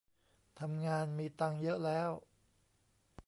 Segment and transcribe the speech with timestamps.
[0.59, 2.09] ทำงานมีตังค์เยอะแล้ว